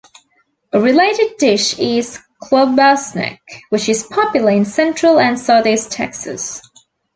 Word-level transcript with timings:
A 0.73 0.79
related 0.79 1.37
dish 1.37 1.77
is 1.77 2.17
a 2.17 2.21
klobasnek, 2.47 3.37
which 3.69 3.87
is 3.87 4.01
popular 4.01 4.49
in 4.49 4.65
central 4.65 5.19
and 5.19 5.37
southeast 5.39 5.91
Texas. 5.91 6.59